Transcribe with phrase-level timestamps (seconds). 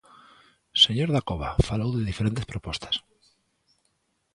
[0.83, 2.95] Señor Dacova, falou de diferentes propostas.